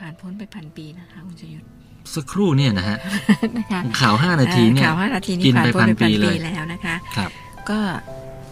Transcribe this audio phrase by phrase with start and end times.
[0.00, 1.64] ผ่านพ้นไปพันปีนะคะคุณชยุทธ
[2.14, 2.96] สักครู่เนี่ยนะฮะ
[3.58, 7.30] นะคะข่าวห้านาทีเนี่ยข่าวห้านาทีนี้กินผ่านไปพ้นพันไปพันปีเลปียแล้วนะคะครับ
[7.70, 7.78] ก็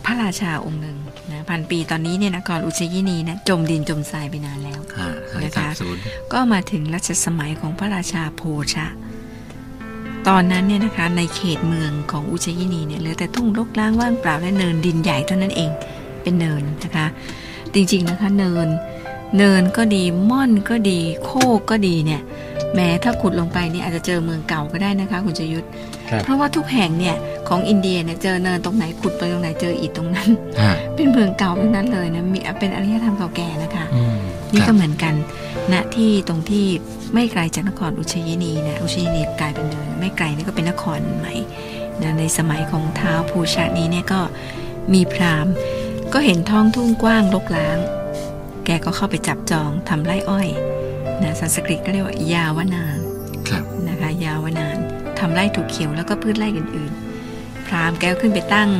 [0.05, 0.97] พระราชาองค์หนึ่ง
[1.33, 5.97] นะพันปีตอนนี้เนี่ยนครอุชยินีนะจมดินจมทรายไปนานแล้วอ่าหายนะคะสาบสูญ
[6.33, 8.43] ก็มาถึงรัชสมัยของพระราชาโพ
[8.75, 8.87] ชะ
[10.29, 15.71] ตอนนั้นเนี่ยนะคะในเขตเมืองของอุชยินีเนี่ยเหลือแต่ทุ่งรกร้างว่างเปล่าและเนินดินใหญ่เท่านั้นเอง
[16.23, 17.07] เป็นเนินนะคะ
[17.75, 18.69] จริงๆนะคะเนิน
[19.37, 22.23] เนินก็ดีม่อนก็ดี โคกก็ดีเนี่ย
[22.75, 25.67] แม้ถ้าขุดลงไปเนี่ยอาจจะเจอเมืองเก่าก็ได้นะคะ คุณจยุทธ
[26.11, 27.17] ครับเพราะว่าทุกแห่งเนี่ย
[27.49, 30.29] ของอินเดียเนี่ยเจอเนินตรงไหนขุดไปตรงไหนเจออิฐตรงนั้น
[30.61, 34.17] อ่าเป็นเมืองเก่าทั้งนั้นเลยนะมีเป็นอารยธรรมเก่าแก่นะคะอืม
[34.53, 35.15] นี่คก็รับเหมือนกัน
[35.73, 36.67] ณที่ตรงที่
[37.15, 41.35] ไม่ไกลจากนครอุชยนีนะอุชยนีกลายเป็นเนินไม่ไกลนี่ก็เป็นนครใหม่
[42.03, 44.21] นะในสมัยของท้าวภูชานี้เนี่ยก็
[44.93, 45.53] มีพราหมณ์
[46.13, 47.79] ก็เห็นท้องทุ่งกว้างรกร้าง
[48.69, 50.49] แกก็เข้าไปจับจองทำไร่อ้อย
[51.23, 52.99] นะสันสกฤตก็เรียกว่ายาวนาน
[53.49, 54.79] ครับนะคะยาวนาน
[55.19, 58.71] ทำไร่ถูกเขียวแล้วก็พืชไร่อื่นๆ พราหมณ์แกก็ขึ้นไปตั้ง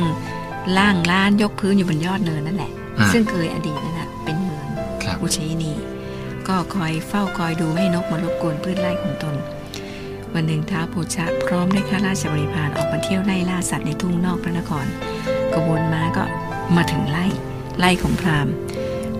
[0.77, 4.67] ล่างล้านยกพื้นอยู่บนยอดเนินนั่นแหละอ่าซึ่งเคยอดีตนั่นนะเป็นเมือง
[5.03, 5.71] ครับอุชัยนี
[6.47, 9.35] ก็คอยเฝ้าคอยดูไม่ให้นกมารบกวนพืชไร่ของตน
[10.33, 14.85] วันหนึ่งท้าวโพชะพร้อมด้วยข้าราชบริพารออกมาเที่ยวไล่ล่าสัตว์ในทุ่งนอกพระนคร
[15.53, 16.23] กระบวนม้าก็
[16.75, 17.25] มาถึงไล่
[17.79, 18.53] ไล่ของพราหมณ์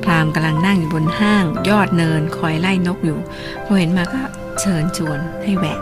[0.03, 3.19] พราหมณ์กำลังนั่งอยู่บนห้าง ยอดเนินคอยไล่นกอยู่
[3.65, 4.21] พอเห็นมาก็
[4.59, 5.79] เชิญชวนให้แวะ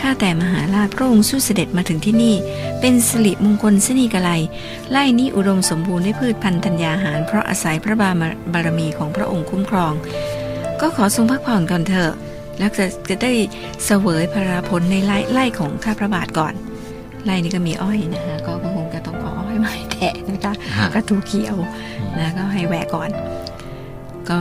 [0.00, 2.34] ข้าแต่มหาราชพระองค์สู้เสด็จมาถึงที่นี่
[2.80, 4.30] เป็นสิริมงคลสนีกะไล
[4.90, 8.14] ไล่นี้อุดมสมบูรณ์ด้วยพืชพันธุ์ธัญญาหาร เพราะอาศัยพระบาร
[8.52, 9.92] บารมีของพระองค์คุ้มครอง
[10.80, 12.12] ก็ขอทรงพักผ่อนก่อนเถอะ
[12.58, 13.32] แล้วจะจะได้
[13.84, 16.54] เสวยพระผลในไร่ไร่ของข้าพระบาทก่อน
[17.24, 21.56] ไร่นี้ก็มีอ้อยนะคะก็คงจะต้องเอาอ้อยมาให้แทะนะคะฮะก็ถูเขียว
[22.18, 23.10] นะก็ให้แวะก่อน
[24.30, 24.38] ก็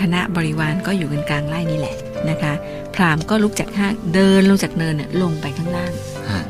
[0.00, 1.96] คณะบริวารก็อยู่กันกลางไร่นี่แหละ
[2.30, 2.52] นะคะ
[2.94, 5.92] พราหมณ์ก็ลุกจากห้างเดินลงจากเนินน่ะลงไปข้างล่าง
[6.30, 6.42] ฮะ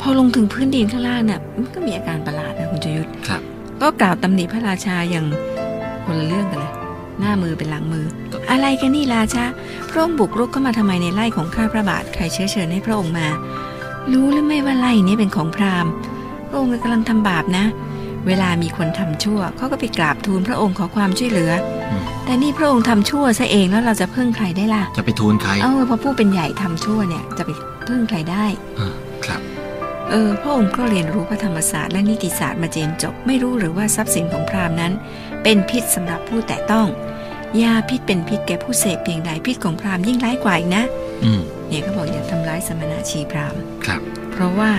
[0.00, 3.42] พอลงถึงพื้นดินข้างล่างน่ะมันก็มีอาการประหลาดนะคุณจยุทธครับ
[3.82, 5.26] ก็กล่าวตำหนิพระราชาอย่าง
[6.04, 6.72] คนละเรื่องกันเลย
[7.20, 8.06] หน้ามือเป็นหลังมือ
[8.50, 9.44] อะไรกันนี่ราชา
[9.90, 13.28] พระองค์บุกรุกเข้ามาทำไมในไร่ของข้าพระบาทใครเชื้อเชิญให้พระองค์มา
[14.12, 15.90] รู้หรือไม่ว่าไร่นี้เป็นของพราหมณ์
[16.48, 17.64] พระองค์กำลังทำบาปนะ
[18.26, 21.73] เวลามีคนทำชั่วเขาก็ไปกราบทูลพระองค์ขอความช่วยเหลืออืม
[22.24, 27.50] แต่นี่พระองค์ทำชั่วซะเองแล้วเราจะพึ่งใครได้ล่ะ จะไปทูลใคร เออพอผู้เป็นใหญ่ทำชั่วเนี่ยจะไป
[27.88, 28.44] พึ่งใครได้
[28.78, 29.40] อ่าครับ
[30.10, 34.92] เออพระองค์ก็เรียนรู้พระธรรมศาสตร์และนิติศาสตร์มาเจนจบ ไม่รู้หรือว่าทรัพย์สินของพราหมณ์นั้น
[35.42, 36.86] เป็นพิษสำหรับผู้แตะต้อง
[37.62, 40.84] ยาพิษเป็นพิษแก่ผู้เสพเพียงใดพิษของพราหมณ์ยิ่งร้ายกว่าอีกนะ
[41.24, 44.00] อืมเนี่ยเขาบอกอย่าทำร้ายสมณะชีพราหมณ์ครับ
[44.32, 44.72] เพราะว่า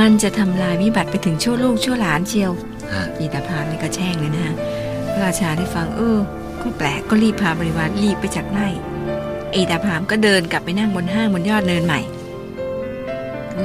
[0.00, 2.52] มันจะทำลายวิบัติไปถึงชั่วลูกชั่วหลานเชียว
[2.92, 4.54] ฮะอีตาพราหมณ์นี่ก็แช่งเลยนะฮะ
[5.12, 6.18] พระราชาได้ฟังเออ
[6.62, 8.68] ก็แปลกก็รีบพาบริวารรีบไปจากไร่
[9.54, 12.00] อีตาพราหมก็เดินกลับไปนั่งบนห้างบนยอดเนินใหม่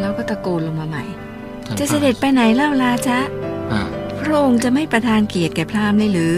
[0.01, 1.03] แล้วก็ตะโกนลงมาใหม่
[1.79, 3.19] จะเสด็จไปไหนเล่าราชะ
[4.19, 6.35] พระองค์จะไม่ประทานเกียรติแก่พราหมณ์เลยหรือ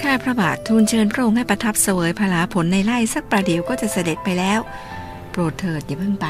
[0.00, 4.60] ข้าพระบาททูลเชิญพระองค์ให้ประทับเสวยพลาผลในไร่สักประเดี๋ยวก็จะเสด็จไปแล้ว
[5.30, 6.26] โปรดเถิดอย่าเพิ่งไป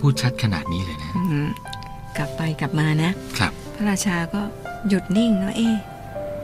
[0.00, 1.10] พูดชัดขนาดนี้เลยนะ
[2.16, 4.42] กลับไปกลับมานะครับ พระราชาก็
[4.88, 5.68] หยุดนิ่งเนาะเอ๊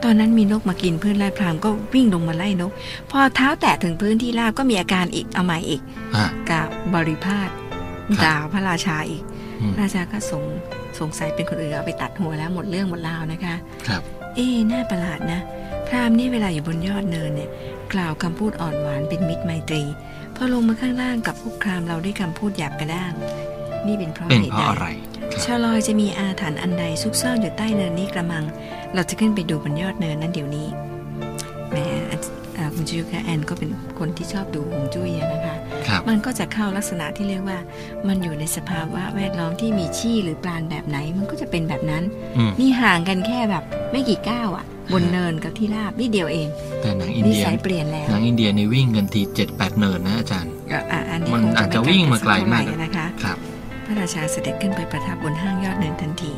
[0.04, 2.72] ตอนนั้นมีนกมากินพืชไร่พรามก็วิ่งลงมาไล่นก
[3.10, 5.80] พอเท้าแตะถึงพื้นที่ราบก็มีอาการอีกเอาใหม่อีก
[6.14, 9.22] อ่ากล่าวบริพาทครับด่าพระราชาอีก
[9.60, 10.42] อืมพระราชาก็สง
[10.98, 13.54] สงสัยเป็นคนอื่นเอาไปตัดหัวแล้วหมดเรื่องหมดราวนะคะ
[13.88, 14.02] ครับ
[14.34, 15.40] เอ๊ะน่าประหลาดนะ
[15.86, 17.50] พราหมณ์นี่เวลาอยู่บนยอดเนินเนี่ย
[17.92, 19.82] กล่าวคำพูดอ่อนหวานเป็นมิตรไมตรี
[20.36, 23.12] พอลงมาข้างล่างกับพวกครามเราด้วยคำพูดหยาบกระด้าง
[23.86, 24.86] นี่เป็นเพราะเป็นเหตุเพราะใดอะไร
[25.30, 28.44] ครับชาลอยจะมีอาถรรพ์อันใดซุกซ่อนอยู่ใต้เนินนี้กระมัง
[28.94, 30.66] เราจะขึ้นไปดูบนยอดเนินนั้นเดี๋ยวนี้
[31.70, 31.76] แหม
[32.10, 32.18] อะ
[32.56, 35.56] อ่าคุณจุยคะแอนก็เป็นคนที่ชอบดูหงจุ้ยอะนะคะ
[35.88, 37.58] ครับมันก็จะเข้าลักษณะที่เรียกว่า
[38.08, 42.04] มันอยู่ในสภาวะแวดล้อมที่มีชี่หรือปลานแบบไหน มันก็จะเป็นแบบนั้น
[42.36, 46.48] อืมนี่ห่างกันแค่แบบไม่กี่ก้าวอะบนเนินกับที่ราบนิดเดียวเอง
[46.82, 53.38] แต่หนังอินนิเดียสัยเปลี่ยนแล้วหนังอินเดียในวิ่งกันทีเจ็ดแปดเนินนะอาจารย์ก็อะอันนี้มันคงอาจจะไม่วิ่งมาไกลมากเท่ไหร่นะคะ ครับ
[53.86, 56.32] พระราชาเสด็จขึ้นไปประทับบนห้างยอดเนินทันที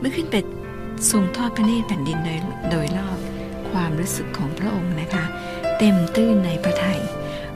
[0.00, 0.36] เมื่อขึ้นไป
[1.08, 2.38] ทรงทอดพระเนตรแผ่นดินโดย
[2.70, 3.18] โดยรอบ
[3.70, 5.24] ความรู้สึกของพระองค์นะคะ
[5.78, 7.00] เต็มตื้นในพระทัย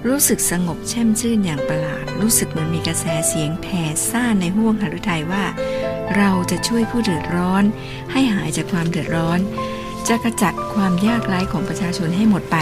[0.07, 5.45] รู้สึกสงบแช่มชื่นอย่างประหลาด รู้สึกเหมือนมีกระแสเสียงแผ่ซ่านในห้วงหฤทัยว่า
[6.17, 7.65] เราจะช่วยผู้เดือดร้อน
[8.13, 9.41] ให้หายจากความเดือดร้อน
[10.09, 12.57] จะกระจัดความยากไร้ของประชาชนให้หมดไป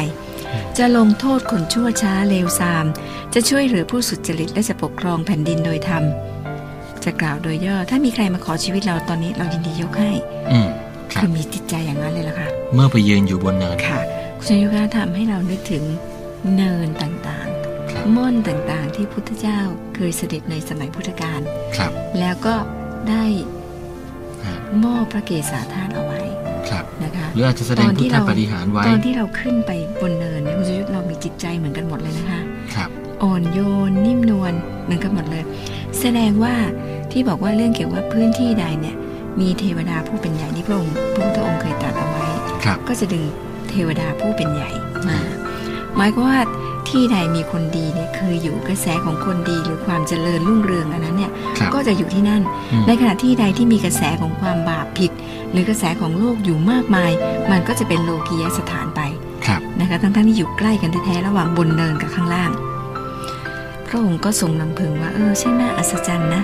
[0.78, 2.86] จะลงโทษคนชั่วช้าเลวทราม
[3.34, 6.04] จะช่วยเหลือผู้สุจริตและจะปกครองแผ่นดินโดยธรรม
[7.04, 10.10] จะกล่าวโดยย่อ ถ้ามีใครมาขอชีวิตเราตอนนี้เรายินดียกให้
[10.52, 10.68] อืม
[11.12, 14.00] ครัคืบอมีจิตใจอย่างนั้นเลยล่ะค่ะ เมื่อไปยืนอยู่บนเนินค่ะ
[14.38, 15.84] คุณชยุกาทำให้เรานึกถึง
[16.54, 17.48] เนินต่าง
[17.90, 19.58] ครับม่อนต่างๆ ที่พุทธเจ้า
[19.94, 21.40] เคยเสด็จในสมัยพุทธกาล
[21.76, 21.90] ครับ
[22.20, 22.54] แล้วก็
[23.08, 23.24] ได้
[24.44, 26.20] ฮะมอบพระเกศาธาตุเอาไว้
[26.70, 29.70] ครับนะคะหรืออาจจะแสดงตอนที่พุทธเราปฏิหารย์ไว้ ตอนที่เราขึ้นไป
[30.00, 32.40] บนเนินเนี่ยคุณจะยุทธเรามีจิตใจเหมือนกันหมดเลยนะคะ
[32.74, 32.90] ครับ
[33.22, 34.52] อ่อนโยนนิ่มนวล
[34.84, 35.44] เหมือนกันหมดเลย
[36.00, 36.54] แสดงว่า
[37.12, 38.96] ที่บอกว่าเรื่องเกี่ยวกับพื้นที่ใดเนี่ย
[39.40, 42.26] มีเทวดาผู้เป็นใหญ่ที่พระองค์พระพุทธองค์เคยตรัสเอาไว้
[42.64, 43.24] ครับก็จะดึง
[43.70, 44.70] เทวดาผู้เป็นใหญ่
[45.08, 45.18] มา
[45.96, 46.38] หมายความว่า
[46.88, 52.42] ที่ใดมีคนดีเนี่ยเคยอยู่กระแสของคนดีหรือความเจริญรุ่งเรืองอันนั้นเนี่ยครับก็จะอยู่ที่นั่น
[52.72, 55.12] อืมในขณะที่ใดที่มีกระแสของความบาปผิด
[55.52, 57.12] หรือกระแสของโลกอยู่มากมาย
[57.50, 59.00] มันก็จะเป็นโลกียสถานไป
[59.46, 62.52] ครับนะคะทั้งๆที่อยู่ใกล้กันแท้ๆระหว่างบนเนินกับข้างล่าง
[63.86, 66.42] พระองค์ก็ทรงลำพึงว่าเออใช่น่าอัศจรรย์นะ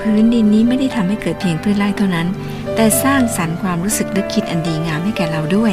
[0.00, 2.28] พื้นดินนี้ไม่ได้ทำให้เกิดเพียงพืชไร่เท่านั้น
[2.74, 5.72] แต่สร้างสรรค์ความรู้สึกนึกคิดอันดีงามให้แก่เราด้วย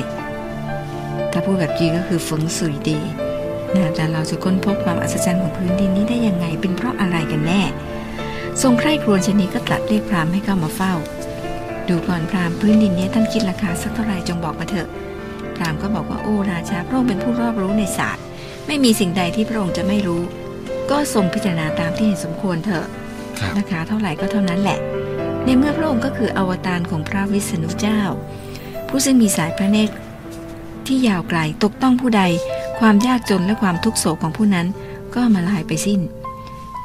[1.31, 2.99] ถ้าพูดแบบจีก็คือฟงสุยดี
[3.75, 7.61] นะแต่เราจะค้นพบความอัศจรรย์ของพื้นดินนี้ได้ยังไงเป็นเพราะอะไรกันแน่
[8.61, 10.93] ทรงใคร่ครวญชนี้ก็ตรัสเรียกพราหมณ์ให้เข้ามาเฝ้า
[11.87, 14.87] ดูก่อนพราหมณ์พื้นดินนี้ท่านคิดราคาสักเท่าไรจงบอกมาเถอะ
[15.55, 18.23] พราหมณ์ก็บอกว่าโอ้ราชาพระองค์เป็นผู้รอบรู้ในศาสตร์
[18.67, 20.21] ไม่มีสิ่งใดที่พระองค์จะไม่รู้
[20.91, 22.85] ก็ทรงพิจารณาตามที่เห็นสมควรเถอะ
[23.39, 24.79] ครับราคาเท่าไหร่ก็เท่านั้นแหละ
[25.43, 28.01] ในเมื่อพระองค์ก็คืออวตารของพระวิษณุเจ้า
[28.87, 29.95] ผู้ซึ่งมีสายพระเนตร
[30.87, 32.23] ที่ยาวไกลตกต้องผู้ใด
[32.79, 34.67] ความยากจนและความทุกโศกของผู้นั้น
[35.15, 35.99] ก็มาลายไปสิ้น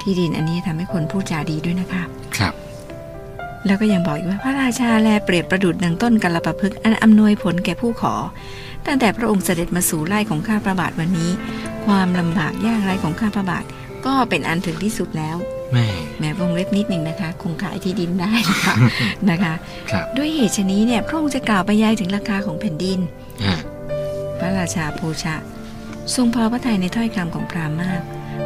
[0.00, 2.02] ที่ดินอันนี้ทำให้คนพูดจาดีด้วยนะคะ
[2.36, 2.54] ครับ
[3.66, 8.14] แล้วก็ยังบอกอีกว่าพระราชาแลเปรียบประดุดดังต้นกัลปะพฤกษ์อันอำนวยผลแก่ผู้ขอ
[8.86, 11.30] ตั้งแต่พระองค์เสด็จมาสู่ไร่ของข้าพระบาทวันนี้
[11.86, 13.64] ความลำบากยากไรของข้าพระบาท
[14.06, 15.36] ก็เป็นอันถึงที่สุดแล้ว
[15.72, 15.86] แม่
[16.20, 18.74] แม้วงเล็บนิดหนึ่งนะคะ คงขายที่ดินได้นะคะ
[19.30, 19.54] นะคะ
[19.90, 22.98] ครับด้วยเหตุชนี้เนี่ยพระองค์จะกล่าวบรรยายถึงราคาของแผ่นดิน
[23.46, 23.58] ฮะ
[24.38, 25.34] พระราชาโพชะ
[26.14, 28.02] ทรงพอพระทัยในถ้อยคำของพราหมณ์มาก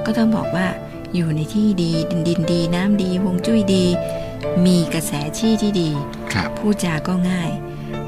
[0.07, 0.67] ก็ต้องบอกว่า
[1.15, 3.85] อยู่ในที่ดีดินดินดี น้ำดีฮวงจุ้ยดี
[4.67, 5.91] มีกระแสชี่ที่ดี
[6.33, 7.51] ครับพูดจาก็ง่าย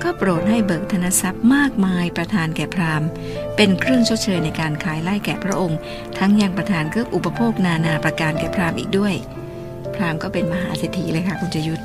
[0.02, 3.08] ก็โปรดให้เบิกธนทรัพย์มากมายประทานแก่พราหมณ์
[3.56, 5.78] เป็นเครื่องชดเชยในการขายไล่แก่พระองค์
[6.18, 9.14] ทั้งยังประทานเครื่องอุปโภคนานาประการแก่พราหมณ์อีกด้วย
[9.94, 11.82] พราหมณ์ก็เป็นมหาเศรษฐีเลยค่ะคุณจยุทธ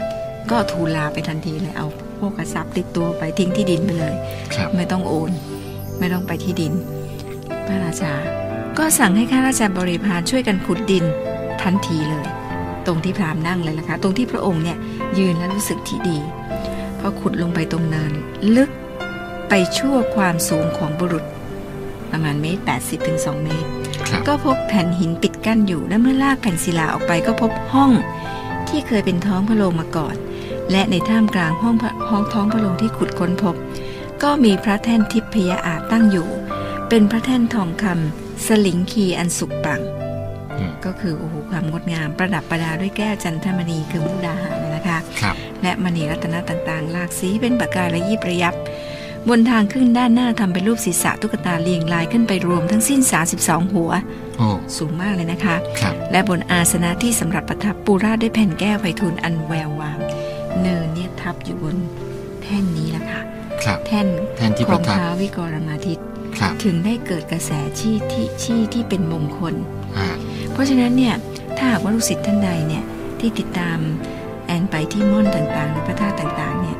[0.51, 1.87] ก็ทูลลาไปทันทีเลยเอา
[2.19, 4.15] พวกทรัพย์ติดตัวไปทิ้งที่ดินไปเลย
[4.53, 5.31] ครับไม่ต้องโอน
[5.99, 6.73] ไม่ต้องไปที่ดิน
[7.67, 8.13] พระราชา
[8.77, 11.05] ก็สั่งให้ข้าราชบริพารช่วยกันขุดดิน
[11.61, 12.27] ทันทีเลย
[12.85, 14.77] ตรงที่พราหมณ์นั่งเลยล่ะคะ ตรงที่พระองค์เนี่ย
[15.19, 16.17] ยืนและรู้สึกที่ดี
[17.01, 18.11] พอขุดลงไปตรงเนิน
[18.55, 18.69] ลึก
[19.49, 21.25] ไปชั่วความสูงของบุรุษ
[22.11, 23.69] ประมาณเมตร 80ถึง2เมตร
[24.09, 27.91] ครับก็พบแผ่นหินปิดกั้นอยู่และเมื่อลากแผ่นศิลาออกไปก็พบห้อง
[28.67, 30.15] ที่เคยเป็นท้องพระโรงมาก่อน
[30.71, 33.55] และในท่ามกลางห้องพระห้องท้องพระโรงที่ขุดค้นพบ
[34.23, 36.27] ก็มีพระแท่นทิพยอาจตั้งอยู่
[36.89, 39.81] เป็นพระแท่นทองคำสลิงคีอันสุกปรัง
[40.57, 44.70] อืมก็คือโอ้โหความงดงามประดับประดาด้วยแก้วจันทมณีคือมุกดาหารนะคะค
[45.25, 48.55] รับและมณีรัตนต่างๆ หลากสีเป็นประกายระยิบระยับ
[49.29, 52.99] บนทางขึ้นด้านหน้าทำเป็นรูปศีรษะตุ๊กตาเรียงรายขึ้นไปรวมทั้งสิ้น
[53.37, 53.91] 32 หัว
[54.37, 54.47] โอ้
[54.77, 59.99] สูงมากเลยนะคะครับและบนอาสนะที่สำหรับประทับปูราดด้วยแผ่นแก้วไพฑูรย์อันแวววาม
[60.61, 61.75] เนินเนี่ยทับอยู่บน
[62.43, 63.21] แท่นนี้แหละค่ะ
[63.63, 64.07] ครับแท่น
[64.37, 66.05] แทนที่ขปองระทับท้าววิกรมาทิตย์
[66.37, 69.55] ครับถึงได้เกิดกระแสชี่ที่ชี่ที่เป็นมงคล
[69.97, 70.09] อ่า
[70.51, 71.15] เพราะฉะนั้นเนี่ย
[71.57, 72.83] ถ้าหากว่าลูกศิษย์ท่านใดเนี่ย
[73.19, 73.79] ที่ติดตาม
[74.51, 76.77] แอนไปที่ม่อนต่างๆหรือพระธาตุต่างๆเนี่ย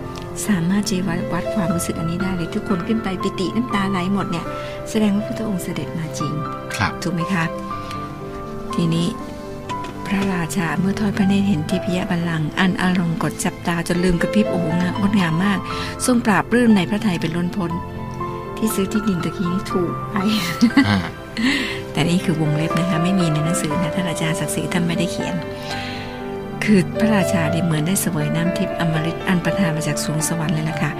[0.48, 4.46] สามารถจะวัดวัดความรู้สึกอันนี้ได้เลยทุกคนขึ้นไปปิติน้ำตาไหลหมดเนี่ย
[4.90, 6.34] แสดงว่าพระพุทธองค์เสด็จมาจริง
[6.76, 7.44] ครับถูกไหมคะ
[8.76, 9.08] ทีนี้
[10.08, 15.60] พระราชาเมื่อทอดพระเนตรเห็นทิพยบัลลังก์อันอารมณ์กดจับตาจนลืมกระพริบโอ้โหงามงดงามมาก
[16.06, 17.72] ทรงปราบปลื้มในพระทัยเป็นล้นพ้น
[18.58, 20.16] ที่ซื้อที่ดินตะกี้นี่ถูกไป
[20.88, 21.00] อ่า
[21.92, 25.36] แต่นี่คือวงเล็บนะคะ ไม่มีในหนังสือนะท่านอาจารย์ศักดิ์ศรีท่านไม่ได้เขียน
[26.64, 30.92] คือพระราชาได้เหมือนได้เสวยน้ำทิพย์อมฤตอันประทานมาจากสูงสวรรค์เลยล่ะค่ะ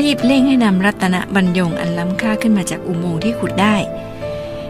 [0.00, 3.76] รีบเร่งให้นำรัตนบรรยงอันล้ำค่าขึ้นมาจากอุโมงค์ที่ขุดได้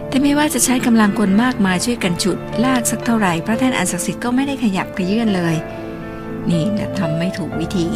[0.07, 5.55] แต่ไม่ว่าจะใช้กำลังคนมากมายช่วยกันฉุด ลากสักเท่าไหร่ พระแท่นอันศักดิ์สิทธิ์ก็ไม่ได้ขยับกระเยื่อนเลย
[6.49, 7.87] นี่นะทำไม่ถูกวิธี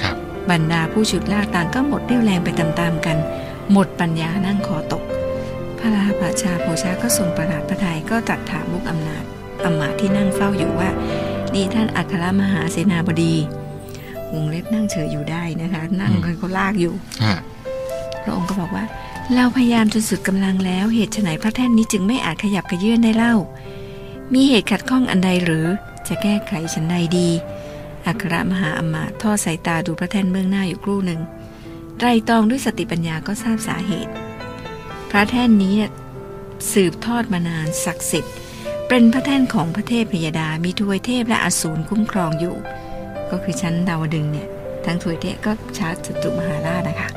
[0.00, 0.16] ครับ
[0.50, 3.16] บรรดาผู้ฉุดลากต่างก็หมดเรี่ยวแรงไปตามๆกัน
[3.72, 5.02] หมดปัญญานั่งคอตก
[5.78, 9.24] พระราชาโพชาก็ทรงประหลาดพระทัยก็ตรัสถามมุกอำนาจ
[9.64, 10.90] อำมาตย์ที่นั่งเฝ้าอยู่ว่า
[11.54, 13.34] นี่ท่านอัครมหาเสนาบดี
[14.32, 16.92] วงเล็บนั่งเฉยอยู่ได้นะคะ นั่งกันเขาลากอยู่
[17.22, 17.32] อ่า
[18.22, 18.84] พระองค์ก็บอกว่า
[19.34, 23.34] เราพยายามจนสุดกำลังแล้ว เหตุไฉนพระแท่นนี้จึงไม่อาจขยับกระเยื่อนได้เล่า
[24.34, 25.66] มีเหตุขัดข้องอันใดหรือ
[26.08, 27.28] จะแก้ไขฉันใดดี
[28.06, 31.20] อัครมหาอำมาตย์ทอดสายตาดูพระแท่นเบื้องหน้าอยู่ครู่หนึ่ง
[31.98, 34.12] ไตรตรองด้วยสติปัญญาก็ทราบสาเหตุ
[35.10, 35.92] พระแท่นนี้เนี่ย
[36.72, 38.34] สืบทอดมานานศักดิ์สิทธิ์
[38.92, 42.56] เป็นพระแท่นของพระเทพพยดา มีทวยเทพและอสูรคุ้มครองอยู่
[43.30, 44.48] ก็คือชั้นดาวดึงส์เนี่ย
[44.84, 47.08] ทั้งทวยเทพก็ชาร์จจตุมหาราชนะคะ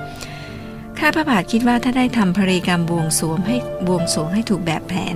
[1.00, 3.56] ข้าพระบาทคิดว่าถ้าได้ทำพริกรรมบวงสรวงให้
[3.88, 5.16] บวงสรวงให้ถูกแบบแผน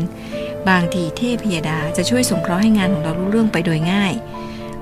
[0.70, 4.14] บางทีเทพพยดาจะช่วยสงเคราะห์ให้งานของเรารู้เรื่องไปโดยง่าย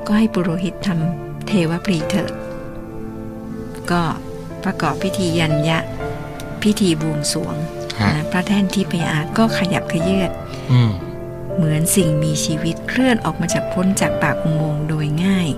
[0.08, 2.34] ก็ให้ปุโรหิตทำเทวปรีเถิด
[3.92, 4.04] ก็
[4.64, 5.80] ประกอบพิธียัญญะ
[6.64, 7.56] พิธีบวงสรวง
[8.00, 10.32] ฮะนะพระแท่นที่พยาอาจก็ขยับขยื่น
[10.74, 10.92] อืม
[11.56, 15.50] เหมือนสิ่งมีชีวิตเคลื่อนออกมาจากพ้นจากปากอุโมงค์โดยง่าย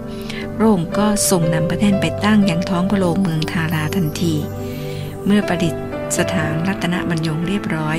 [0.56, 4.34] พระองค์ก็ทรงนำพระแท่นไปตั้งยังท้องพระโรงเมืองทาราทันที
[5.26, 5.76] เมื่อประดิษ
[6.34, 7.98] ฐานรัตนบรรยงเรียบร้อย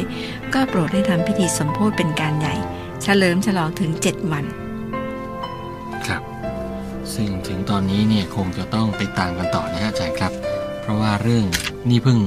[0.55, 2.55] ก็โปรดให้ทำพิธีสมโพธิเป็นการใหญ่
[3.03, 4.45] เฉลิมฉลองถึง 7 วัน
[6.07, 6.23] ครับ
[7.15, 10.33] ซึ่งถึงตอนนี้เนี่ยคงจะต้องไปตามกันต่อนะฮะอาจารย์ครับ
[10.81, 11.45] เพราะว่าเรื่อง
[11.91, 12.19] นี่เพิ่ง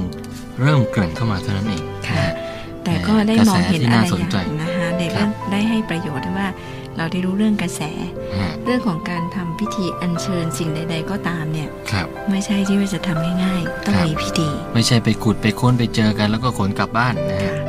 [0.61, 2.33] เริ่มเกริ่นเข้ามาเท่านั้นเองค่ะนะฮะ
[2.83, 6.47] แต่ก็ได้มองเห็นกระแสที่อะไรน่าอสนใจย่างนะคะ ในเรื่องได้ให้ประโยชน์ว่า
[6.97, 7.81] เราได้รู้เรื่องกระแส
[8.39, 17.60] ฮะเรื่องของการทำพิธีอัญเชิญสิ่งใด ๆ ก็ตามเนี่ยครับไม่ใช่ที่ว่าจะทำง่ายๆ ต้องครับมีพิธี ไม่ใช่ไปขุดไปค้นไปเจอกันแล้วก็ขนกลับบ้านนะฮะค่ะ